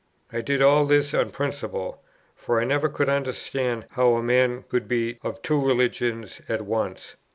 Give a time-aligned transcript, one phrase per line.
[0.33, 2.01] I did all this on principle;
[2.35, 7.17] for I never could understand how a man could be of two religions at once.